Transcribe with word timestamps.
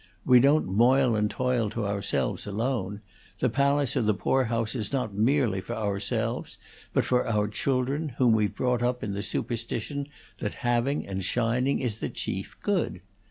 We 0.25 0.39
don't 0.39 0.65
moil 0.65 1.15
and 1.15 1.29
toil 1.29 1.69
to 1.69 1.85
ourselves 1.85 2.47
alone; 2.47 3.01
the 3.37 3.51
palace 3.51 3.95
or 3.95 4.01
the 4.01 4.15
poor 4.15 4.45
house 4.45 4.73
is 4.73 4.91
not 4.91 5.13
merely 5.13 5.61
for 5.61 5.75
ourselves, 5.75 6.57
but 6.91 7.05
for 7.05 7.27
our 7.27 7.47
children, 7.47 8.09
whom 8.17 8.33
we've 8.33 8.55
brought 8.55 8.81
up 8.81 9.03
in 9.03 9.13
the 9.13 9.21
superstition 9.21 10.07
that 10.39 10.55
having 10.65 11.05
and 11.05 11.23
shining 11.23 11.81
is 11.81 11.99
the 11.99 12.09
chief 12.09 12.57
good. 12.63 13.01